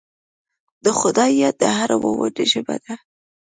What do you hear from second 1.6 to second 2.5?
د هر مؤمن